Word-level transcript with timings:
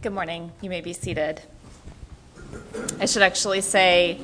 Good 0.00 0.12
morning. 0.12 0.52
You 0.60 0.70
may 0.70 0.80
be 0.80 0.92
seated. 0.92 1.42
I 3.00 3.06
should 3.06 3.22
actually 3.22 3.62
say 3.62 4.20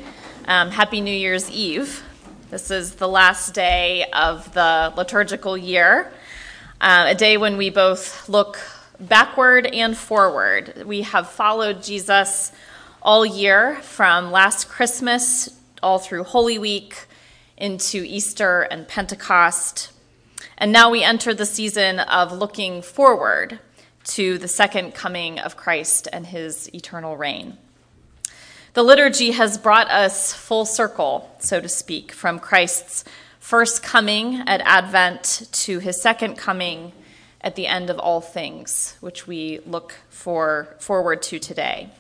um, 0.47 0.71
Happy 0.71 1.01
New 1.01 1.13
Year's 1.13 1.51
Eve. 1.51 2.01
This 2.49 2.71
is 2.71 2.95
the 2.95 3.09
last 3.09 3.55
day 3.55 4.05
of 4.13 4.55
the 4.55 4.93
liturgical 4.97 5.59
year, 5.59 6.13
uh, 6.81 7.07
a 7.09 7.15
day 7.17 7.37
when 7.39 7.57
we 7.57 7.71
both 7.71 8.29
look 8.29 8.61
backward 9.01 9.67
and 9.67 9.99
forward. 9.99 10.85
We 10.87 11.03
have 11.03 11.29
followed 11.29 11.83
Jesus 11.83 12.53
all 13.03 13.27
year 13.27 13.75
from 13.83 14.31
last 14.31 14.69
Christmas 14.69 15.61
all 15.83 15.99
through 15.99 16.23
Holy 16.23 16.57
Week 16.57 17.05
into 17.57 18.05
Easter 18.07 18.61
and 18.61 18.87
Pentecost. 18.87 19.91
And 20.57 20.71
now 20.71 20.89
we 20.89 21.03
enter 21.03 21.35
the 21.35 21.45
season 21.45 21.99
of 21.99 22.31
looking 22.31 22.81
forward 22.81 23.59
to 24.05 24.39
the 24.39 24.49
second 24.49 24.95
coming 24.95 25.39
of 25.39 25.57
Christ 25.57 26.09
and 26.13 26.27
his 26.27 26.73
eternal 26.75 27.17
reign. 27.17 27.59
The 28.75 28.83
liturgy 28.83 29.31
has 29.31 29.57
brought 29.57 29.91
us 29.91 30.33
full 30.33 30.67
circle, 30.67 31.31
so 31.39 31.61
to 31.61 31.69
speak, 31.69 32.13
from 32.13 32.39
Christ's 32.39 33.05
first 33.39 33.83
coming 33.83 34.43
at 34.47 34.61
Advent 34.63 35.49
to 35.53 35.79
his 35.79 36.01
second 36.01 36.37
coming 36.37 36.93
at 37.41 37.57
the 37.57 37.67
end 37.67 37.91
of 37.91 37.99
all 37.99 38.21
things, 38.21 38.97
which 39.01 39.27
we 39.27 39.61
look 39.67 39.95
for 40.09 40.75
forward 40.81 41.23
to 41.23 41.39
today. 41.39 41.91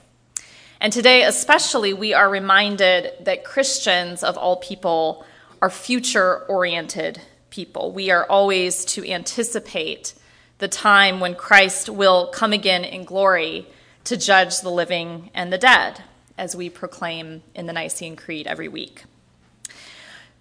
And 0.80 0.92
today, 0.92 1.22
especially, 1.22 1.92
we 1.92 2.12
are 2.12 2.28
reminded 2.28 3.12
that 3.20 3.44
Christians 3.44 4.22
of 4.22 4.36
all 4.36 4.56
people 4.56 5.24
are 5.62 5.70
future 5.70 6.40
oriented 6.46 7.20
people. 7.50 7.92
We 7.92 8.10
are 8.10 8.26
always 8.26 8.84
to 8.86 9.08
anticipate 9.08 10.14
the 10.58 10.68
time 10.68 11.20
when 11.20 11.34
Christ 11.34 11.88
will 11.88 12.28
come 12.28 12.52
again 12.52 12.84
in 12.84 13.04
glory 13.04 13.66
to 14.04 14.16
judge 14.16 14.60
the 14.60 14.70
living 14.70 15.30
and 15.34 15.52
the 15.52 15.58
dead, 15.58 16.02
as 16.36 16.54
we 16.54 16.68
proclaim 16.68 17.42
in 17.54 17.66
the 17.66 17.72
Nicene 17.72 18.16
Creed 18.16 18.46
every 18.46 18.68
week. 18.68 19.04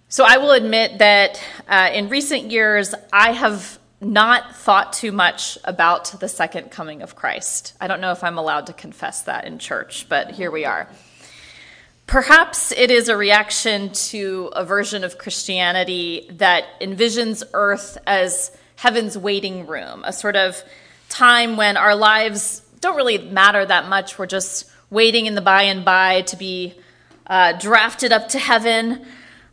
So 0.08 0.24
I 0.24 0.36
will 0.36 0.52
admit 0.52 0.98
that 0.98 1.42
uh, 1.66 1.90
in 1.92 2.08
recent 2.08 2.50
years, 2.50 2.94
I 3.12 3.32
have 3.32 3.78
not 4.00 4.54
thought 4.54 4.92
too 4.92 5.12
much 5.12 5.58
about 5.64 6.20
the 6.20 6.28
second 6.28 6.70
coming 6.70 7.02
of 7.02 7.16
Christ. 7.16 7.72
I 7.80 7.86
don't 7.86 8.00
know 8.00 8.12
if 8.12 8.22
I'm 8.22 8.38
allowed 8.38 8.66
to 8.66 8.72
confess 8.72 9.22
that 9.22 9.46
in 9.46 9.58
church, 9.58 10.06
but 10.08 10.32
here 10.32 10.50
we 10.50 10.64
are. 10.64 10.88
Perhaps 12.06 12.70
it 12.72 12.90
is 12.90 13.08
a 13.08 13.16
reaction 13.16 13.90
to 13.92 14.50
a 14.54 14.64
version 14.64 15.04
of 15.04 15.16
Christianity 15.16 16.28
that 16.32 16.64
envisions 16.80 17.42
earth 17.54 17.96
as 18.06 18.54
heaven's 18.76 19.16
waiting 19.16 19.66
room, 19.66 20.02
a 20.04 20.12
sort 20.12 20.36
of 20.36 20.62
time 21.08 21.56
when 21.56 21.76
our 21.76 21.94
lives 21.94 22.62
don't 22.80 22.96
really 22.96 23.18
matter 23.18 23.64
that 23.64 23.88
much. 23.88 24.18
We're 24.18 24.26
just 24.26 24.70
waiting 24.90 25.26
in 25.26 25.34
the 25.34 25.40
by 25.40 25.62
and 25.62 25.84
by 25.84 26.22
to 26.22 26.36
be 26.36 26.74
uh, 27.26 27.52
drafted 27.52 28.12
up 28.12 28.28
to 28.28 28.38
heaven. 28.38 29.06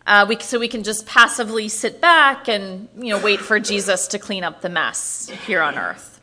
Uh, 0.06 0.26
we, 0.28 0.40
so 0.40 0.60
we 0.60 0.68
can 0.68 0.84
just 0.84 1.06
passively 1.06 1.70
sit 1.70 2.02
back 2.02 2.50
and 2.50 2.90
you 2.98 3.10
know 3.10 3.24
wait 3.24 3.40
for 3.40 3.60
Jesus 3.60 4.08
to 4.10 4.20
clean 4.20 4.44
up 4.44 4.62
the 4.62 4.70
mess 4.70 5.30
here 5.46 5.62
on 5.62 5.78
earth. 5.78 6.20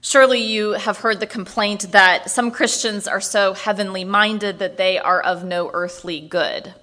Surely 0.00 0.40
you 0.40 0.72
have 0.72 0.98
heard 0.98 1.18
the 1.18 1.26
complaint 1.26 1.92
that 1.92 2.30
some 2.30 2.50
Christians 2.50 3.08
are 3.08 3.22
so 3.22 3.54
heavenly 3.54 4.04
minded 4.04 4.58
that 4.58 4.76
they 4.76 4.98
are 4.98 5.20
of 5.20 5.44
no 5.44 5.70
earthly 5.72 6.20
good. 6.20 6.74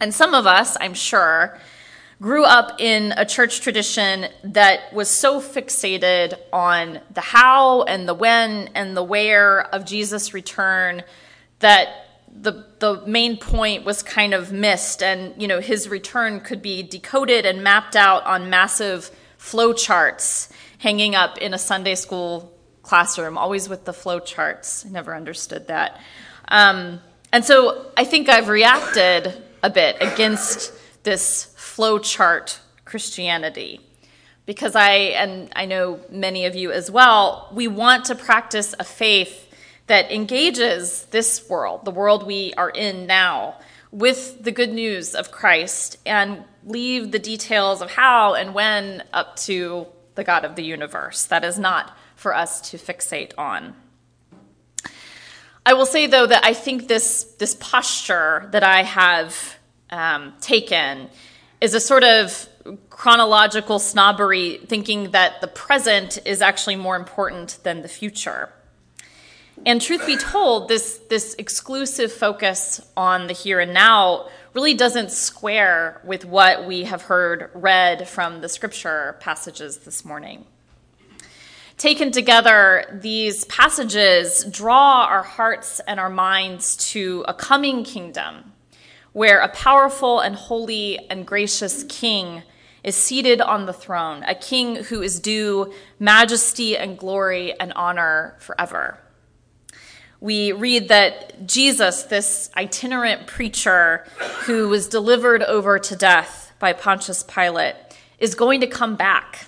And 0.00 0.14
some 0.14 0.34
of 0.34 0.46
us, 0.46 0.76
I'm 0.80 0.92
sure, 0.92 1.58
grew 2.20 2.44
up 2.44 2.80
in 2.80 3.14
a 3.16 3.24
church 3.24 3.60
tradition 3.60 4.26
that 4.44 4.92
was 4.92 5.08
so 5.08 5.40
fixated 5.40 6.38
on 6.52 7.00
the 7.12 7.20
how 7.20 7.82
and 7.84 8.06
the 8.06 8.14
when 8.14 8.68
and 8.74 8.96
the 8.96 9.02
where 9.02 9.62
of 9.74 9.86
Jesus' 9.86 10.34
return 10.34 11.02
that 11.60 11.88
the 12.32 12.64
the 12.78 13.02
main 13.06 13.36
point 13.36 13.84
was 13.84 14.02
kind 14.02 14.34
of 14.34 14.52
missed 14.52 15.02
and 15.02 15.40
you 15.40 15.48
know 15.48 15.60
his 15.60 15.88
return 15.88 16.40
could 16.40 16.62
be 16.62 16.82
decoded 16.82 17.44
and 17.44 17.64
mapped 17.64 17.96
out 17.96 18.24
on 18.24 18.48
massive 18.48 19.10
flow 19.36 19.72
charts 19.72 20.48
hanging 20.78 21.14
up 21.14 21.38
in 21.38 21.52
a 21.54 21.58
Sunday 21.58 21.94
school 21.94 22.52
classroom 22.82 23.36
always 23.36 23.68
with 23.68 23.84
the 23.84 23.92
flow 23.92 24.20
charts 24.20 24.84
I 24.86 24.90
never 24.90 25.14
understood 25.14 25.68
that. 25.68 26.00
Um, 26.48 27.00
and 27.32 27.44
so 27.44 27.90
I 27.96 28.04
think 28.04 28.28
I've 28.28 28.48
reacted 28.48 29.42
a 29.62 29.70
bit 29.70 29.96
against 30.00 30.72
this 31.02 31.49
flowchart 31.76 32.58
Christianity. 32.84 33.80
Because 34.46 34.74
I, 34.74 34.90
and 35.14 35.52
I 35.54 35.66
know 35.66 36.00
many 36.10 36.46
of 36.46 36.56
you 36.56 36.72
as 36.72 36.90
well, 36.90 37.50
we 37.54 37.68
want 37.68 38.06
to 38.06 38.14
practice 38.14 38.74
a 38.78 38.84
faith 38.84 39.48
that 39.86 40.10
engages 40.10 41.04
this 41.06 41.48
world, 41.48 41.84
the 41.84 41.90
world 41.90 42.26
we 42.26 42.52
are 42.54 42.70
in 42.70 43.06
now, 43.06 43.56
with 43.92 44.42
the 44.42 44.52
good 44.52 44.72
news 44.72 45.14
of 45.14 45.30
Christ 45.30 45.98
and 46.06 46.44
leave 46.64 47.10
the 47.10 47.18
details 47.18 47.82
of 47.82 47.90
how 47.90 48.34
and 48.34 48.54
when 48.54 49.02
up 49.12 49.36
to 49.36 49.86
the 50.14 50.24
God 50.24 50.44
of 50.44 50.54
the 50.56 50.64
universe. 50.64 51.24
That 51.26 51.44
is 51.44 51.58
not 51.58 51.96
for 52.16 52.34
us 52.34 52.60
to 52.70 52.78
fixate 52.78 53.32
on. 53.38 53.74
I 55.64 55.74
will 55.74 55.86
say, 55.86 56.06
though, 56.06 56.26
that 56.26 56.44
I 56.44 56.54
think 56.54 56.88
this, 56.88 57.24
this 57.38 57.56
posture 57.60 58.48
that 58.52 58.62
I 58.62 58.82
have 58.82 59.56
um, 59.90 60.34
taken 60.40 61.08
is 61.60 61.74
a 61.74 61.80
sort 61.80 62.04
of 62.04 62.48
chronological 62.88 63.78
snobbery, 63.78 64.60
thinking 64.66 65.10
that 65.10 65.40
the 65.40 65.46
present 65.46 66.18
is 66.24 66.42
actually 66.42 66.76
more 66.76 66.96
important 66.96 67.58
than 67.62 67.82
the 67.82 67.88
future. 67.88 68.50
And 69.66 69.80
truth 69.80 70.06
be 70.06 70.16
told, 70.16 70.68
this, 70.68 70.98
this 71.10 71.34
exclusive 71.34 72.12
focus 72.12 72.80
on 72.96 73.26
the 73.26 73.34
here 73.34 73.60
and 73.60 73.74
now 73.74 74.28
really 74.54 74.74
doesn't 74.74 75.10
square 75.10 76.00
with 76.04 76.24
what 76.24 76.66
we 76.66 76.84
have 76.84 77.02
heard 77.02 77.50
read 77.54 78.08
from 78.08 78.40
the 78.40 78.48
scripture 78.48 79.16
passages 79.20 79.78
this 79.78 80.04
morning. 80.04 80.46
Taken 81.76 82.10
together, 82.10 82.98
these 83.02 83.44
passages 83.46 84.44
draw 84.44 85.04
our 85.04 85.22
hearts 85.22 85.80
and 85.86 86.00
our 86.00 86.10
minds 86.10 86.76
to 86.92 87.24
a 87.28 87.34
coming 87.34 87.84
kingdom 87.84 88.49
where 89.12 89.40
a 89.40 89.48
powerful 89.48 90.20
and 90.20 90.36
holy 90.36 90.98
and 91.10 91.26
gracious 91.26 91.84
king 91.88 92.42
is 92.82 92.96
seated 92.96 93.40
on 93.40 93.66
the 93.66 93.72
throne, 93.72 94.22
a 94.24 94.34
king 94.34 94.76
who 94.76 95.02
is 95.02 95.20
due 95.20 95.72
majesty 95.98 96.76
and 96.76 96.98
glory 96.98 97.58
and 97.60 97.72
honor 97.74 98.36
forever. 98.38 98.98
We 100.20 100.52
read 100.52 100.88
that 100.88 101.46
Jesus, 101.46 102.04
this 102.04 102.50
itinerant 102.56 103.26
preacher 103.26 104.04
who 104.44 104.68
was 104.68 104.86
delivered 104.86 105.42
over 105.42 105.78
to 105.78 105.96
death 105.96 106.52
by 106.58 106.72
Pontius 106.72 107.22
Pilate, 107.22 107.74
is 108.18 108.34
going 108.34 108.60
to 108.60 108.66
come 108.66 108.96
back 108.96 109.46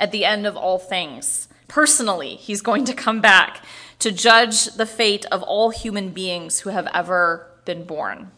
at 0.00 0.12
the 0.12 0.24
end 0.24 0.46
of 0.46 0.56
all 0.56 0.78
things. 0.78 1.48
Personally, 1.68 2.36
he's 2.36 2.62
going 2.62 2.84
to 2.86 2.94
come 2.94 3.20
back 3.20 3.62
to 3.98 4.10
judge 4.10 4.66
the 4.66 4.86
fate 4.86 5.26
of 5.26 5.42
all 5.42 5.70
human 5.70 6.10
beings 6.10 6.60
who 6.60 6.70
have 6.70 6.88
ever 6.94 7.46
been 7.64 7.84
born. 7.84 8.30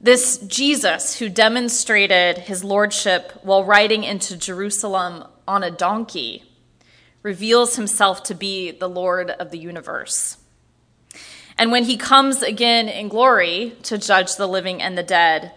This 0.00 0.38
Jesus 0.38 1.18
who 1.18 1.28
demonstrated 1.28 2.38
his 2.38 2.62
lordship 2.62 3.32
while 3.42 3.64
riding 3.64 4.04
into 4.04 4.36
Jerusalem 4.36 5.24
on 5.48 5.62
a 5.62 5.70
donkey 5.70 6.44
reveals 7.22 7.76
himself 7.76 8.22
to 8.24 8.34
be 8.34 8.70
the 8.70 8.88
Lord 8.88 9.30
of 9.30 9.50
the 9.50 9.58
universe. 9.58 10.36
And 11.58 11.72
when 11.72 11.84
he 11.84 11.96
comes 11.96 12.42
again 12.42 12.88
in 12.88 13.08
glory 13.08 13.74
to 13.84 13.96
judge 13.96 14.36
the 14.36 14.46
living 14.46 14.82
and 14.82 14.98
the 14.98 15.02
dead, 15.02 15.52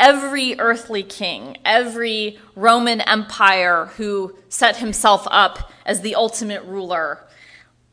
every 0.00 0.58
earthly 0.58 1.02
king, 1.02 1.58
every 1.64 2.38
Roman 2.56 3.02
Empire 3.02 3.90
who 3.98 4.36
set 4.48 4.78
himself 4.78 5.28
up 5.30 5.70
as 5.84 6.00
the 6.00 6.14
ultimate 6.14 6.64
ruler 6.64 7.24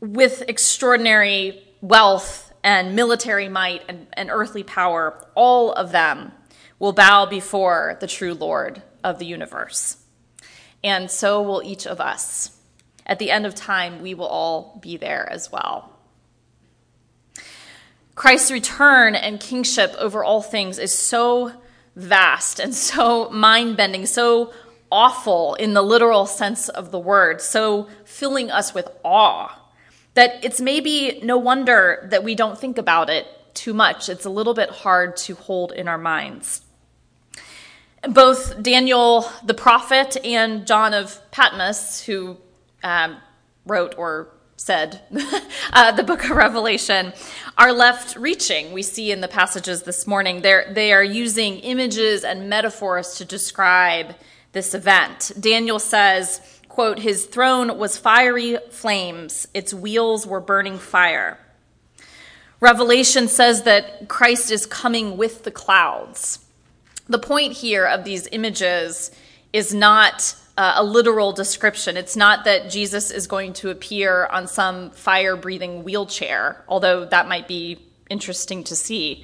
with 0.00 0.42
extraordinary 0.48 1.62
wealth 1.82 2.49
and 2.62 2.94
military 2.94 3.48
might 3.48 3.82
and, 3.88 4.06
and 4.12 4.30
earthly 4.30 4.62
power, 4.62 5.24
all 5.34 5.72
of 5.72 5.92
them 5.92 6.32
will 6.78 6.92
bow 6.92 7.26
before 7.26 7.96
the 8.00 8.06
true 8.06 8.34
Lord 8.34 8.82
of 9.02 9.18
the 9.18 9.26
universe. 9.26 9.96
And 10.82 11.10
so 11.10 11.42
will 11.42 11.62
each 11.62 11.86
of 11.86 12.00
us. 12.00 12.56
At 13.06 13.18
the 13.18 13.30
end 13.30 13.46
of 13.46 13.54
time, 13.54 14.02
we 14.02 14.14
will 14.14 14.26
all 14.26 14.78
be 14.80 14.96
there 14.96 15.28
as 15.30 15.50
well. 15.50 15.96
Christ's 18.14 18.50
return 18.50 19.14
and 19.14 19.40
kingship 19.40 19.94
over 19.98 20.22
all 20.22 20.42
things 20.42 20.78
is 20.78 20.96
so 20.96 21.52
vast 21.96 22.60
and 22.60 22.74
so 22.74 23.30
mind 23.30 23.76
bending, 23.76 24.06
so 24.06 24.52
awful 24.92 25.54
in 25.54 25.74
the 25.74 25.82
literal 25.82 26.26
sense 26.26 26.68
of 26.68 26.90
the 26.90 26.98
word, 26.98 27.40
so 27.40 27.88
filling 28.04 28.50
us 28.50 28.74
with 28.74 28.88
awe 29.04 29.59
that 30.14 30.44
it's 30.44 30.60
maybe 30.60 31.20
no 31.22 31.38
wonder 31.38 32.06
that 32.10 32.24
we 32.24 32.34
don't 32.34 32.58
think 32.58 32.78
about 32.78 33.10
it 33.10 33.26
too 33.54 33.72
much. 33.72 34.08
It's 34.08 34.24
a 34.24 34.30
little 34.30 34.54
bit 34.54 34.70
hard 34.70 35.16
to 35.18 35.34
hold 35.34 35.72
in 35.72 35.88
our 35.88 35.98
minds. 35.98 36.62
Both 38.02 38.62
Daniel 38.62 39.30
the 39.44 39.54
prophet 39.54 40.16
and 40.24 40.66
John 40.66 40.94
of 40.94 41.20
Patmos, 41.30 42.02
who 42.04 42.38
um, 42.82 43.18
wrote 43.66 43.94
or 43.98 44.30
said 44.56 45.00
uh, 45.72 45.92
the 45.92 46.02
book 46.02 46.24
of 46.24 46.30
Revelation, 46.30 47.12
are 47.56 47.72
left 47.72 48.16
reaching. 48.16 48.72
We 48.72 48.82
see 48.82 49.10
in 49.10 49.20
the 49.20 49.28
passages 49.28 49.82
this 49.82 50.06
morning, 50.06 50.42
They're, 50.42 50.72
they 50.72 50.92
are 50.92 51.04
using 51.04 51.58
images 51.60 52.24
and 52.24 52.48
metaphors 52.48 53.14
to 53.16 53.24
describe 53.24 54.14
this 54.52 54.74
event. 54.74 55.32
Daniel 55.38 55.78
says, 55.78 56.59
quote, 56.80 56.98
his 56.98 57.26
throne 57.26 57.76
was 57.76 57.98
fiery 57.98 58.56
flames, 58.70 59.46
its 59.52 59.74
wheels 59.74 60.26
were 60.26 60.40
burning 60.40 60.78
fire. 60.78 61.38
Revelation 62.58 63.28
says 63.28 63.64
that 63.64 64.08
Christ 64.08 64.50
is 64.50 64.64
coming 64.64 65.18
with 65.18 65.44
the 65.44 65.50
clouds. 65.50 66.38
The 67.06 67.18
point 67.18 67.52
here 67.52 67.84
of 67.84 68.04
these 68.04 68.26
images 68.32 69.10
is 69.52 69.74
not 69.74 70.34
uh, 70.56 70.72
a 70.76 70.82
literal 70.82 71.32
description. 71.32 71.98
It's 71.98 72.16
not 72.16 72.46
that 72.46 72.70
Jesus 72.70 73.10
is 73.10 73.26
going 73.26 73.52
to 73.60 73.68
appear 73.68 74.24
on 74.24 74.46
some 74.46 74.90
fire 74.92 75.36
breathing 75.36 75.84
wheelchair, 75.84 76.64
although 76.66 77.04
that 77.04 77.28
might 77.28 77.46
be 77.46 77.78
interesting 78.08 78.64
to 78.64 78.74
see. 78.74 79.22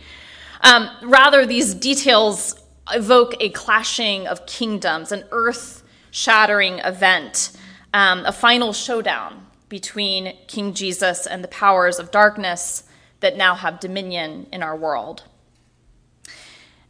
Um, 0.61 0.91
rather, 1.03 1.47
these 1.47 1.73
details 1.73 2.55
evoke 2.93 3.33
a 3.41 3.49
clashing 3.49 4.27
of 4.27 4.45
kingdoms, 4.45 5.11
an 5.11 5.25
earth 5.31 5.85
shattering 6.17 6.79
event, 6.79 7.51
um, 7.93 8.25
a 8.25 8.33
final 8.33 8.73
showdown 8.73 9.47
between 9.69 10.35
King 10.47 10.73
Jesus 10.73 11.27
and 11.27 11.45
the 11.45 11.49
powers 11.49 11.99
of 11.99 12.11
darkness 12.11 12.85
that 13.21 13.37
now 13.37 13.55
have 13.55 13.81
dominion 13.81 14.47
in 14.51 14.63
our 14.63 14.75
world. 14.75 15.25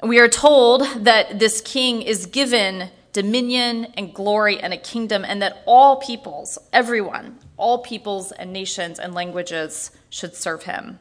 We 0.00 0.20
are 0.20 0.28
told 0.28 0.82
that 1.05 1.40
this 1.40 1.61
king 1.61 2.02
is 2.02 2.26
given 2.26 2.90
dominion 3.12 3.87
and 3.96 4.14
glory 4.14 4.61
and 4.61 4.73
a 4.73 4.76
kingdom, 4.76 5.25
and 5.25 5.43
that 5.43 5.61
all 5.67 5.96
peoples, 5.96 6.56
everyone, 6.72 7.40
all 7.56 7.79
peoples 7.79 8.31
and 8.31 8.52
nations 8.52 9.00
and 9.00 9.12
languages 9.12 9.90
should 10.08 10.37
serve 10.37 10.64
him. 10.64 11.00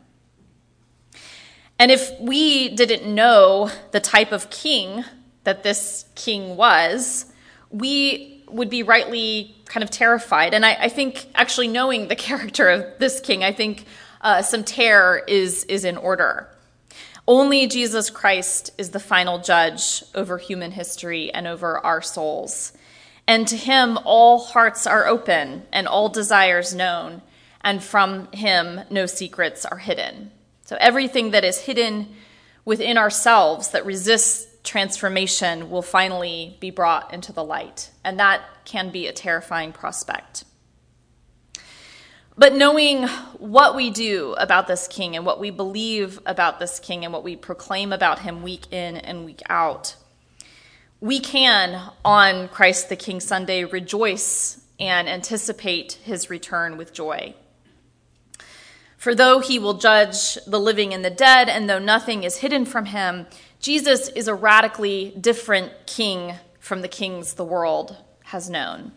And 1.77 1.91
if 1.91 2.19
we 2.19 2.69
didn't 2.69 3.13
know 3.13 3.69
the 3.91 3.99
type 3.99 4.31
of 4.31 4.49
king 4.49 5.03
that 5.43 5.61
this 5.61 6.05
king 6.15 6.55
was, 6.55 7.25
we 7.75 8.43
would 8.47 8.69
be 8.69 8.83
rightly 8.83 9.53
kind 9.65 9.83
of 9.83 9.89
terrified. 9.89 10.53
And 10.53 10.65
I, 10.65 10.75
I 10.81 10.89
think, 10.89 11.27
actually, 11.35 11.67
knowing 11.67 12.07
the 12.07 12.15
character 12.27 12.69
of 12.69 12.85
this 12.99 13.19
king, 13.19 13.43
I 13.43 13.51
think 13.51 13.85
uh, 14.21 14.41
some 14.41 14.63
terror 14.63 15.21
is, 15.27 15.65
is 15.65 15.83
in 15.83 15.97
order. 15.97 16.47
Only 17.27 17.67
Jesus 17.67 18.09
Christ 18.09 18.71
is 18.77 18.91
the 18.91 18.99
final 18.99 19.39
judge 19.39 20.03
over 20.13 20.37
human 20.37 20.71
history 20.71 21.33
and 21.33 21.47
over 21.47 21.79
our 21.79 22.01
souls. 22.01 22.71
And 23.27 23.47
to 23.47 23.57
him, 23.57 23.97
all 24.05 24.39
hearts 24.39 24.85
are 24.85 25.07
open 25.07 25.63
and 25.73 25.87
all 25.87 26.09
desires 26.09 26.75
known, 26.75 27.23
and 27.61 27.83
from 27.83 28.31
him, 28.31 28.81
no 28.91 29.07
secrets 29.07 29.65
are 29.65 29.79
hidden. 29.79 30.31
So 30.65 30.77
everything 30.79 31.31
that 31.31 31.43
is 31.43 31.57
hidden 31.57 32.07
within 32.63 32.97
ourselves 32.97 33.69
that 33.71 33.85
resists 33.85 34.54
transformation 34.65 35.69
will 35.69 35.81
finally 35.81 36.57
be 36.59 36.71
brought 36.71 37.13
into 37.13 37.31
the 37.31 37.43
light. 37.43 37.91
And 38.03 38.19
that 38.19 38.41
can 38.65 38.91
be 38.91 39.07
a 39.07 39.13
terrifying 39.13 39.71
prospect. 39.71 40.43
But 42.37 42.53
knowing 42.53 43.07
what 43.37 43.75
we 43.75 43.91
do 43.91 44.33
about 44.37 44.67
this 44.67 44.87
king 44.87 45.15
and 45.15 45.25
what 45.25 45.39
we 45.39 45.51
believe 45.51 46.19
about 46.25 46.59
this 46.59 46.79
king 46.79 47.05
and 47.05 47.13
what 47.13 47.23
we 47.23 47.37
proclaim 47.37 47.93
about 47.93 48.19
him 48.19 48.43
week 48.43 48.73
in 48.73 48.97
and 48.97 49.23
week 49.23 49.41
out, 49.49 49.95
we 50.99 51.19
can, 51.19 51.91
on 52.03 52.49
Christ 52.49 52.89
the 52.89 52.95
King 52.97 53.21
Sunday, 53.21 53.63
rejoice 53.63 54.61
and 54.79 55.07
anticipate 55.07 55.93
his 56.03 56.29
return 56.29 56.75
with 56.75 56.93
joy. 56.93 57.35
For 58.97 59.13
though 59.13 59.39
he 59.39 59.59
will 59.59 59.75
judge 59.75 60.35
the 60.47 60.59
living 60.59 60.93
and 60.93 61.05
the 61.05 61.09
dead, 61.11 61.47
and 61.47 61.69
though 61.69 61.79
nothing 61.79 62.23
is 62.23 62.37
hidden 62.37 62.65
from 62.65 62.85
him, 62.85 63.27
Jesus 63.65 64.09
is 64.09 64.27
a 64.27 64.35
radically 64.35 65.11
different 65.19 65.71
king 65.87 66.35
from 66.59 66.83
the 66.83 66.87
kings 66.87 67.33
the 67.33 67.43
world 67.43 67.97
has 68.25 68.47
known. 68.47 68.91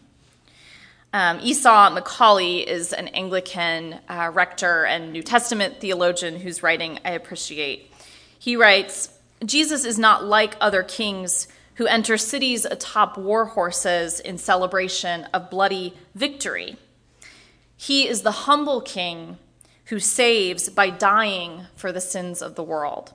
Um, 1.10 1.38
Esau 1.40 1.96
McCaulley 1.96 2.66
is 2.66 2.92
an 2.92 3.08
Anglican 3.08 3.98
uh, 4.10 4.30
rector 4.30 4.84
and 4.84 5.10
New 5.10 5.22
Testament 5.22 5.80
theologian 5.80 6.38
whose 6.38 6.62
writing 6.62 6.98
I 7.02 7.12
appreciate. 7.12 7.90
He 8.38 8.56
writes 8.56 9.08
Jesus 9.42 9.86
is 9.86 9.98
not 9.98 10.26
like 10.26 10.54
other 10.60 10.82
kings 10.82 11.48
who 11.76 11.86
enter 11.86 12.18
cities 12.18 12.66
atop 12.66 13.16
war 13.16 13.46
horses 13.46 14.20
in 14.20 14.36
celebration 14.36 15.24
of 15.32 15.48
bloody 15.48 15.94
victory. 16.14 16.76
He 17.74 18.06
is 18.06 18.20
the 18.20 18.42
humble 18.44 18.82
king 18.82 19.38
who 19.86 19.98
saves 19.98 20.68
by 20.68 20.90
dying 20.90 21.62
for 21.74 21.90
the 21.90 22.02
sins 22.02 22.42
of 22.42 22.54
the 22.54 22.62
world. 22.62 23.14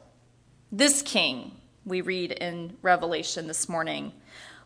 This 0.76 1.04
king, 1.04 1.52
we 1.86 2.02
read 2.02 2.32
in 2.32 2.78
Revelation 2.82 3.46
this 3.46 3.70
morning, 3.70 4.12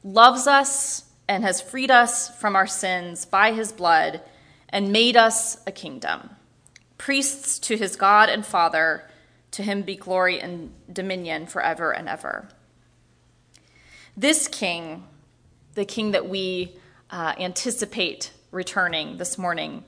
loves 0.05 0.47
us 0.47 1.03
and 1.27 1.43
has 1.43 1.59
freed 1.59 1.91
us 1.91 2.33
from 2.39 2.55
our 2.55 2.65
sins 2.65 3.25
by 3.25 3.51
his 3.51 3.73
blood 3.73 4.21
and 4.69 4.93
made 4.93 5.17
us 5.17 5.57
a 5.67 5.71
kingdom, 5.73 6.29
priests 6.97 7.59
to 7.59 7.75
his 7.75 7.97
God 7.97 8.29
and 8.29 8.45
Father. 8.45 9.03
To 9.51 9.63
him 9.63 9.81
be 9.81 9.97
glory 9.97 10.39
and 10.39 10.71
dominion 10.89 11.45
forever 11.45 11.91
and 11.91 12.07
ever. 12.07 12.47
This 14.15 14.47
king, 14.47 15.03
the 15.73 15.83
king 15.83 16.11
that 16.11 16.29
we 16.29 16.77
uh, 17.11 17.33
anticipate 17.37 18.31
returning 18.51 19.17
this 19.17 19.37
morning, 19.37 19.83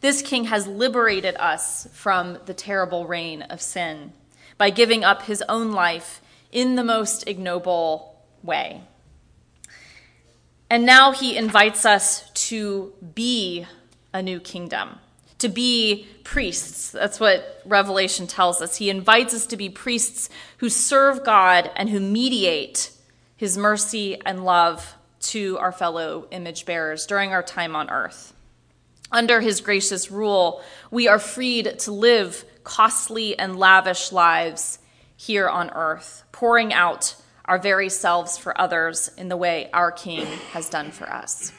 this 0.00 0.20
king 0.20 0.46
has 0.46 0.66
liberated 0.66 1.36
us 1.36 1.86
from 1.92 2.38
the 2.46 2.54
terrible 2.54 3.06
reign 3.06 3.42
of 3.42 3.60
sin 3.60 4.14
by 4.60 4.68
giving 4.68 5.02
up 5.02 5.22
his 5.22 5.42
own 5.48 5.72
life 5.72 6.20
in 6.52 6.76
the 6.76 6.84
most 6.84 7.26
ignoble 7.26 8.14
way. 8.42 8.82
And 10.68 10.84
now 10.84 11.12
he 11.12 11.34
invites 11.34 11.86
us 11.86 12.28
to 12.48 12.92
be 13.14 13.66
a 14.12 14.20
new 14.20 14.38
kingdom, 14.38 14.98
to 15.38 15.48
be 15.48 16.06
priests. 16.24 16.90
That's 16.90 17.18
what 17.18 17.62
Revelation 17.64 18.26
tells 18.26 18.60
us. 18.60 18.76
He 18.76 18.90
invites 18.90 19.32
us 19.32 19.46
to 19.46 19.56
be 19.56 19.70
priests 19.70 20.28
who 20.58 20.68
serve 20.68 21.24
God 21.24 21.70
and 21.74 21.88
who 21.88 21.98
mediate 21.98 22.90
his 23.38 23.56
mercy 23.56 24.20
and 24.26 24.44
love 24.44 24.94
to 25.20 25.56
our 25.56 25.72
fellow 25.72 26.26
image 26.32 26.66
bearers 26.66 27.06
during 27.06 27.32
our 27.32 27.42
time 27.42 27.74
on 27.74 27.88
earth. 27.88 28.34
Under 29.10 29.40
his 29.40 29.62
gracious 29.62 30.10
rule, 30.10 30.62
we 30.90 31.08
are 31.08 31.18
freed 31.18 31.78
to 31.78 31.92
live 31.92 32.44
costly 32.64 33.38
and 33.38 33.58
lavish 33.58 34.12
lives 34.12 34.78
here 35.16 35.48
on 35.48 35.70
earth, 35.70 36.24
pouring 36.32 36.72
out 36.72 37.16
our 37.44 37.58
very 37.58 37.88
selves 37.88 38.38
for 38.38 38.58
others 38.60 39.10
in 39.16 39.28
the 39.28 39.36
way 39.36 39.68
our 39.72 39.92
King 39.92 40.26
has 40.52 40.70
done 40.70 40.90
for 40.90 41.10
us. 41.10 41.52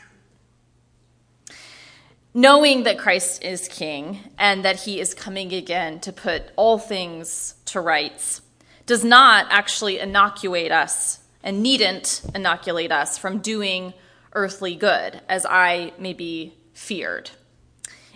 Knowing 2.34 2.84
that 2.84 2.98
Christ 2.98 3.44
is 3.44 3.68
King 3.68 4.20
and 4.38 4.64
that 4.64 4.80
he 4.82 5.02
is 5.02 5.14
coming 5.14 5.54
again 5.54 6.00
to 6.00 6.14
put 6.14 6.44
all 6.56 6.78
things 6.78 7.56
to 7.66 7.82
rights 7.82 8.42
does 8.86 9.04
not 9.04 9.48
actually 9.50 10.00
inoculate 10.00 10.72
us 10.72 11.20
and 11.44 11.62
needn't 11.62 12.22
inoculate 12.34 12.92
us 12.92 13.18
from 13.18 13.40
doing 13.40 13.94
earthly 14.34 14.76
good, 14.76 15.20
as 15.28 15.46
I 15.46 15.92
maybe 16.00 16.58
feared. 16.74 17.32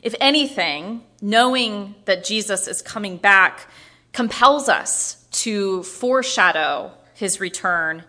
If 0.05 0.13
anything, 0.21 1.01
knowing 1.19 1.95
that 2.05 2.23
Jesus 2.23 2.67
is 2.67 2.83
coming 2.83 3.17
back 3.17 3.67
compels 4.13 4.69
us 4.69 5.25
to 5.31 5.81
foreshadow 5.81 6.91
his 7.15 7.39
return 7.39 8.03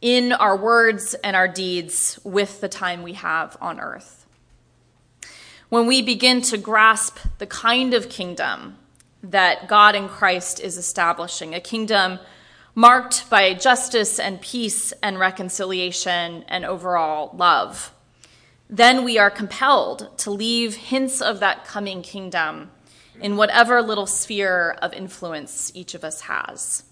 in 0.00 0.30
our 0.30 0.56
words 0.56 1.14
and 1.24 1.34
our 1.34 1.48
deeds 1.48 2.20
with 2.22 2.60
the 2.60 2.68
time 2.68 3.02
we 3.02 3.14
have 3.14 3.56
on 3.60 3.80
earth. 3.80 4.26
When 5.70 5.88
we 5.88 6.02
begin 6.02 6.40
to 6.42 6.56
grasp 6.56 7.18
the 7.38 7.48
kind 7.48 7.94
of 7.94 8.08
kingdom 8.08 8.78
that 9.24 9.66
God 9.66 9.96
in 9.96 10.08
Christ 10.08 10.60
is 10.60 10.78
establishing, 10.78 11.52
a 11.52 11.60
kingdom 11.60 12.20
marked 12.76 13.28
by 13.28 13.54
justice 13.54 14.20
and 14.20 14.40
peace 14.40 14.92
and 15.02 15.18
reconciliation 15.18 16.44
and 16.46 16.64
overall 16.64 17.36
love, 17.36 17.93
then 18.68 19.04
we 19.04 19.18
are 19.18 19.30
compelled 19.30 20.16
to 20.18 20.30
leave 20.30 20.74
hints 20.74 21.20
of 21.20 21.40
that 21.40 21.64
coming 21.64 22.02
kingdom 22.02 22.70
in 23.20 23.36
whatever 23.36 23.82
little 23.82 24.06
sphere 24.06 24.76
of 24.82 24.92
influence 24.92 25.70
each 25.74 25.94
of 25.94 26.02
us 26.02 26.22
has 26.22 26.84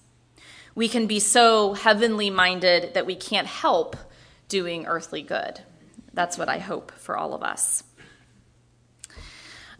we 0.74 0.88
can 0.88 1.06
be 1.06 1.20
so 1.20 1.74
heavenly 1.74 2.30
minded 2.30 2.94
that 2.94 3.06
we 3.06 3.14
can't 3.14 3.46
help 3.46 3.96
doing 4.48 4.86
earthly 4.86 5.22
good. 5.22 5.60
That's 6.14 6.38
what 6.38 6.48
I 6.48 6.58
hope 6.58 6.92
for 6.92 7.16
all 7.16 7.34
of 7.34 7.42
us. 7.42 7.84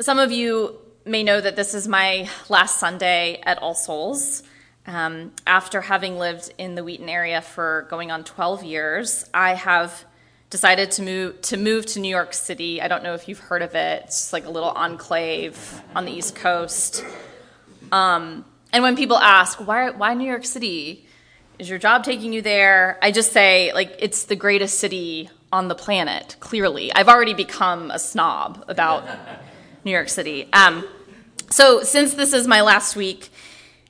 Some 0.00 0.18
of 0.18 0.32
you 0.32 0.78
may 1.04 1.22
know 1.22 1.40
that 1.40 1.56
this 1.56 1.74
is 1.74 1.88
my 1.88 2.28
last 2.48 2.78
Sunday 2.78 3.40
at 3.44 3.58
All 3.58 3.74
Souls. 3.74 4.42
Um, 4.86 5.32
after 5.46 5.80
having 5.80 6.18
lived 6.18 6.52
in 6.58 6.74
the 6.74 6.82
Wheaton 6.82 7.08
area 7.08 7.40
for 7.40 7.86
going 7.88 8.10
on 8.10 8.24
12 8.24 8.64
years, 8.64 9.24
I 9.32 9.54
have 9.54 10.04
decided 10.52 10.90
to 10.90 11.02
move 11.02 11.40
to 11.40 11.56
move 11.56 11.86
to 11.86 11.98
New 11.98 12.10
York 12.10 12.34
City. 12.34 12.82
I 12.82 12.86
don't 12.86 13.02
know 13.02 13.14
if 13.14 13.26
you've 13.26 13.38
heard 13.38 13.62
of 13.62 13.74
it. 13.74 14.02
It's 14.04 14.34
like 14.34 14.44
a 14.44 14.50
little 14.50 14.68
enclave 14.68 15.82
on 15.96 16.04
the 16.04 16.12
East 16.12 16.36
Coast. 16.36 17.02
Um, 17.90 18.44
and 18.70 18.82
when 18.82 18.94
people 18.94 19.16
ask 19.16 19.66
why 19.66 19.90
why 19.90 20.12
New 20.12 20.28
York 20.28 20.44
City, 20.44 21.06
is 21.58 21.70
your 21.70 21.78
job 21.78 22.04
taking 22.04 22.34
you 22.34 22.42
there? 22.42 22.98
I 23.00 23.12
just 23.12 23.32
say 23.32 23.72
like 23.72 23.96
it's 23.98 24.24
the 24.24 24.36
greatest 24.36 24.78
city 24.78 25.30
on 25.50 25.68
the 25.68 25.74
planet. 25.74 26.36
Clearly, 26.38 26.92
I've 26.92 27.08
already 27.08 27.32
become 27.32 27.90
a 27.90 27.98
snob 27.98 28.62
about 28.68 29.04
New 29.86 29.90
York 29.90 30.10
City. 30.10 30.50
Um, 30.52 30.86
so 31.48 31.82
since 31.82 32.12
this 32.12 32.34
is 32.34 32.46
my 32.46 32.60
last 32.60 32.94
week 32.94 33.30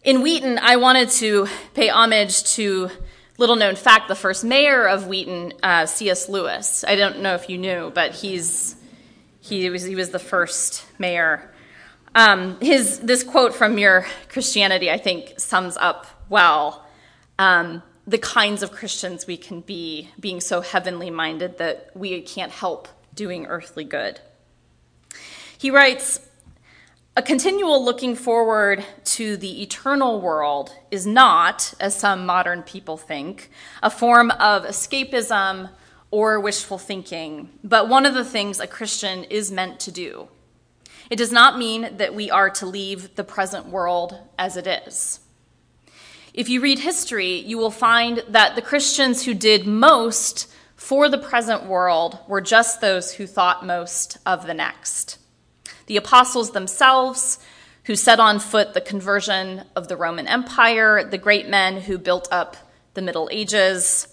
in 0.05 0.23
Wheaton, 0.23 0.59
I 0.59 0.77
wanted 0.77 1.11
to 1.23 1.49
pay 1.75 1.89
homage 1.89 2.45
to 2.55 2.91
little 3.39 3.57
known 3.57 3.77
fact, 3.77 4.09
the 4.09 4.15
first 4.15 4.45
mayor 4.45 4.87
of 4.87 5.07
Wheaton, 5.07 5.55
uh, 5.63 5.87
C.S. 5.87 6.29
Lewis. 6.29 6.85
I 6.87 6.97
don't 6.97 7.21
know 7.21 7.35
if 7.35 7.49
you 7.49 7.59
knew, 7.59 7.91
but 7.95 8.13
he's 8.15 8.77
he 9.41 9.69
was 9.71 9.85
he 9.85 9.97
was 9.97 10.11
the 10.11 10.19
first 10.19 10.85
mayor. 10.99 11.51
Um, 12.15 12.61
his 12.61 13.01
this 13.01 13.23
quote 13.23 13.55
from 13.55 13.75
Mere 13.75 14.07
Christianity, 14.29 14.91
I 14.91 14.99
think, 14.99 15.35
sums 15.39 15.77
up 15.77 16.07
well 16.29 16.87
um, 17.39 17.83
the 18.07 18.19
kinds 18.19 18.63
of 18.63 18.73
Christians 18.73 19.27
we 19.27 19.37
can 19.37 19.61
be, 19.61 20.11
being 20.19 20.41
so 20.41 20.61
heavenly 20.61 21.11
minded 21.11 21.59
that 21.59 21.91
we 21.95 22.21
can't 22.23 22.53
help 22.53 22.89
doing 23.15 23.47
earthly 23.47 23.85
good. 23.85 24.21
He 25.59 25.71
writes, 25.71 26.21
a 27.15 27.21
continual 27.21 27.85
looking 27.85 28.15
forward 28.15 28.83
to 29.05 29.37
the 29.37 29.63
eternal 29.63 30.19
world 30.23 30.75
is 30.91 31.07
not, 31.07 31.75
as 31.79 31.95
some 31.95 32.25
modern 32.25 32.63
people 32.63 32.97
think, 32.97 33.51
a 33.83 33.91
form 33.91 34.31
of 34.31 34.65
escapism 34.65 35.69
or 36.11 36.41
wishful 36.41 36.79
thinking, 36.79 37.51
but 37.63 37.87
one 37.87 38.07
of 38.07 38.15
the 38.15 38.25
things 38.25 38.61
a 38.61 38.67
Christian 38.67 39.25
is 39.25 39.53
meant 39.53 39.79
to 39.81 39.93
do. 39.93 40.29
It 41.11 41.17
does 41.17 41.33
not 41.33 41.59
mean 41.59 41.99
that 41.99 42.15
we 42.15 42.31
are 42.31 42.49
to 42.49 42.65
leave 42.65 43.15
the 43.15 43.25
present 43.25 43.67
world 43.67 44.19
as 44.39 44.57
it 44.57 44.67
is. 44.67 45.21
If 46.33 46.49
you 46.49 46.63
read 46.63 46.79
history, 46.79 47.35
you 47.41 47.59
will 47.59 47.71
find 47.71 48.25
that 48.29 48.55
the 48.55 48.63
Christians 48.63 49.27
who 49.27 49.35
did 49.35 49.67
most 49.67 50.51
for 50.77 51.11
the 51.11 51.19
present 51.19 51.67
world 51.67 52.19
were 52.27 52.41
just 52.41 52.81
those 52.81 53.13
who 53.13 53.27
thought 53.27 53.67
most 53.67 54.17
of 54.25 54.47
the 54.47 54.55
next 54.55 55.19
the 55.87 55.97
apostles 55.97 56.53
themselves, 56.53 57.39
who 57.85 57.97
set 57.97 58.21
on 58.21 58.39
foot 58.39 58.75
the 58.75 58.81
conversion 58.81 59.65
of 59.75 59.89
the 59.89 59.97
Roman 59.97 60.29
Empire, 60.29 61.05
the 61.05 61.19
great 61.19 61.49
men 61.49 61.81
who 61.81 61.99
built 61.99 62.29
up 62.31 62.57
the 62.95 63.03
Middle 63.03 63.29
Ages, 63.33 64.09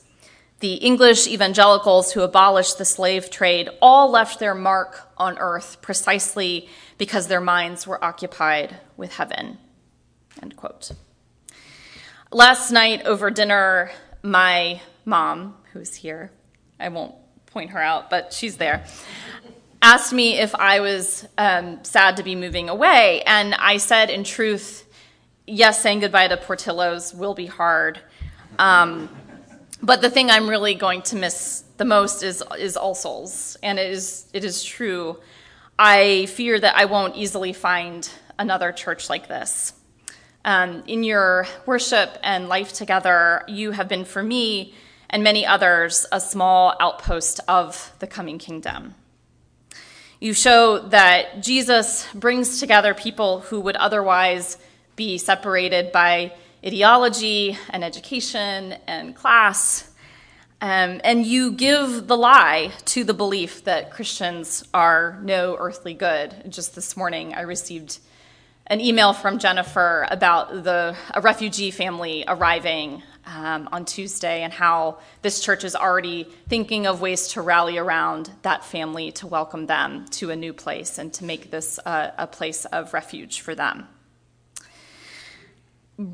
the 0.59 0.73
English 0.73 1.27
evangelicals 1.27 2.11
who 2.11 2.21
abolished 2.21 2.77
the 2.77 2.85
slave 2.85 3.29
trade, 3.29 3.69
all 3.81 4.09
left 4.09 4.39
their 4.39 4.55
mark 4.55 5.09
on 5.17 5.37
earth 5.37 5.81
precisely 5.81 6.67
because 6.97 7.27
their 7.27 7.41
minds 7.41 7.87
were 7.87 8.03
occupied 8.03 8.77
with 8.97 9.13
heaven. 9.13 9.57
End 10.41 10.55
quote. 10.55 10.91
Last 12.31 12.71
night 12.71 13.05
over 13.05 13.31
dinner, 13.31 13.91
my 14.21 14.81
mom, 15.05 15.55
who's 15.73 15.95
here, 15.95 16.31
I 16.79 16.89
won't 16.89 17.15
point 17.47 17.71
her 17.71 17.79
out, 17.79 18.09
but 18.09 18.33
she's 18.33 18.57
there, 18.57 18.85
asked 19.81 20.13
me 20.13 20.37
if 20.37 20.53
I 20.55 20.79
was 20.79 21.27
um, 21.37 21.83
sad 21.83 22.17
to 22.17 22.23
be 22.23 22.35
moving 22.35 22.69
away. 22.69 23.21
And 23.25 23.55
I 23.55 23.77
said, 23.77 24.09
in 24.09 24.23
truth, 24.23 24.85
yes, 25.47 25.81
saying 25.81 26.01
goodbye 26.01 26.27
to 26.27 26.37
Portillo's 26.37 27.13
will 27.13 27.33
be 27.33 27.45
hard. 27.45 27.99
Um, 28.57 29.09
but 29.81 30.01
the 30.01 30.09
thing 30.09 30.29
I'm 30.29 30.49
really 30.49 30.75
going 30.75 31.01
to 31.03 31.15
miss 31.15 31.63
the 31.77 31.85
most 31.85 32.23
is, 32.23 32.43
is 32.57 32.75
All 32.75 32.95
Souls. 32.95 33.57
And 33.63 33.79
it 33.79 33.89
is, 33.89 34.27
it 34.33 34.43
is 34.43 34.63
true. 34.63 35.17
I 35.77 36.25
fear 36.25 36.59
that 36.59 36.75
I 36.75 36.85
won't 36.85 37.15
easily 37.15 37.53
find 37.53 38.09
another 38.37 38.73
church 38.73 39.09
like 39.09 39.27
this. 39.27 39.73
Um, 40.43 40.83
in 40.87 41.03
your 41.03 41.47
worship 41.65 42.17
and 42.23 42.49
life 42.49 42.73
together, 42.73 43.43
you 43.47 43.71
have 43.71 43.87
been 43.87 44.05
for 44.05 44.23
me 44.23 44.73
and 45.09 45.23
many 45.23 45.45
others 45.45 46.05
a 46.11 46.19
small 46.19 46.75
outpost 46.79 47.39
of 47.47 47.93
the 47.99 48.07
coming 48.07 48.37
kingdom. 48.37 48.95
You 50.21 50.33
show 50.33 50.79
that 50.79 51.41
Jesus 51.41 52.05
brings 52.13 52.59
together 52.59 52.93
people 52.93 53.39
who 53.39 53.61
would 53.61 53.77
otherwise 53.77 54.57
be 54.97 55.17
separated 55.17 55.93
by 55.93 56.33
ideology 56.65 57.57
and 57.69 57.85
education 57.85 58.75
and 58.85 59.15
class. 59.15 59.89
Um, 60.59 60.99
and 61.05 61.25
you 61.25 61.53
give 61.53 62.07
the 62.07 62.17
lie 62.17 62.73
to 62.87 63.05
the 63.05 63.13
belief 63.13 63.63
that 63.63 63.91
Christians 63.91 64.65
are 64.73 65.17
no 65.23 65.55
earthly 65.57 65.93
good. 65.93 66.51
Just 66.51 66.75
this 66.75 66.97
morning, 66.97 67.33
I 67.33 67.43
received 67.43 67.99
an 68.69 68.79
email 68.79 69.13
from 69.13 69.39
Jennifer 69.39 70.07
about 70.11 70.63
the, 70.63 70.95
a 71.13 71.21
refugee 71.21 71.71
family 71.71 72.23
arriving 72.27 73.01
um, 73.25 73.67
on 73.71 73.83
Tuesday 73.83 74.43
and 74.43 74.53
how 74.53 74.99
this 75.23 75.39
church 75.39 75.63
is 75.63 75.75
already 75.75 76.25
thinking 76.47 76.85
of 76.85 77.01
ways 77.01 77.29
to 77.29 77.41
rally 77.41 77.79
around 77.79 78.29
that 78.43 78.63
family 78.63 79.11
to 79.13 79.25
welcome 79.25 79.65
them 79.65 80.05
to 80.11 80.29
a 80.29 80.35
new 80.35 80.53
place 80.53 80.99
and 80.99 81.11
to 81.13 81.25
make 81.25 81.49
this 81.49 81.79
uh, 81.83 82.11
a 82.17 82.27
place 82.27 82.65
of 82.65 82.93
refuge 82.93 83.41
for 83.41 83.55
them. 83.55 83.87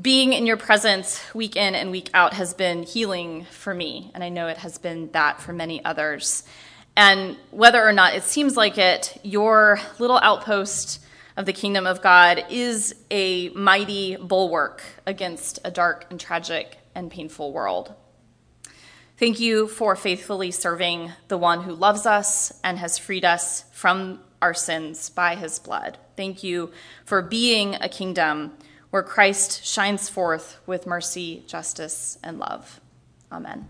Being 0.00 0.32
in 0.32 0.46
your 0.46 0.56
presence 0.56 1.22
week 1.34 1.56
in 1.56 1.74
and 1.74 1.90
week 1.90 2.08
out 2.14 2.32
has 2.32 2.54
been 2.54 2.82
healing 2.82 3.46
for 3.50 3.72
me, 3.72 4.10
and 4.14 4.24
I 4.24 4.30
know 4.30 4.48
it 4.48 4.58
has 4.58 4.78
been 4.78 5.12
that 5.12 5.40
for 5.40 5.52
many 5.52 5.84
others. 5.84 6.42
And 6.96 7.36
whether 7.50 7.86
or 7.86 7.92
not 7.92 8.14
it 8.14 8.24
seems 8.24 8.56
like 8.56 8.78
it, 8.78 9.16
your 9.22 9.78
little 9.98 10.18
outpost 10.18 11.05
of 11.36 11.46
the 11.46 11.52
kingdom 11.52 11.86
of 11.86 12.02
God 12.02 12.44
is 12.50 12.94
a 13.10 13.50
mighty 13.50 14.16
bulwark 14.16 14.82
against 15.06 15.58
a 15.64 15.70
dark 15.70 16.06
and 16.10 16.18
tragic 16.18 16.78
and 16.94 17.10
painful 17.10 17.52
world. 17.52 17.94
Thank 19.18 19.40
you 19.40 19.66
for 19.66 19.96
faithfully 19.96 20.50
serving 20.50 21.12
the 21.28 21.38
one 21.38 21.62
who 21.62 21.72
loves 21.72 22.04
us 22.04 22.52
and 22.62 22.78
has 22.78 22.98
freed 22.98 23.24
us 23.24 23.64
from 23.72 24.20
our 24.42 24.54
sins 24.54 25.08
by 25.10 25.36
his 25.36 25.58
blood. 25.58 25.98
Thank 26.16 26.42
you 26.42 26.70
for 27.04 27.22
being 27.22 27.76
a 27.76 27.88
kingdom 27.88 28.52
where 28.90 29.02
Christ 29.02 29.64
shines 29.64 30.08
forth 30.08 30.58
with 30.66 30.86
mercy, 30.86 31.44
justice, 31.46 32.18
and 32.22 32.38
love. 32.38 32.80
Amen. 33.32 33.68